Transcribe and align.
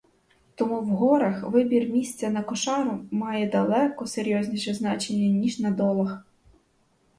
Тому 0.55 0.81
в 0.81 0.85
горах 0.89 1.43
вибір 1.43 1.89
місця 1.89 2.29
на 2.29 2.43
кошару 2.43 3.05
має 3.11 3.49
далеко 3.49 4.07
серйозніше 4.07 4.73
значення, 4.73 5.27
ніж 5.39 5.59
на 5.59 5.71
долах. 5.71 6.23